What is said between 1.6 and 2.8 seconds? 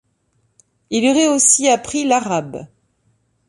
appris l'arabe.